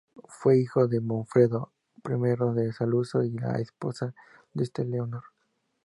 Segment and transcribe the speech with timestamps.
[0.29, 1.71] Fue hijo de Manfredo
[2.05, 2.17] I
[2.55, 4.15] de Saluzzo y la esposa
[4.51, 5.25] de este, Leonor.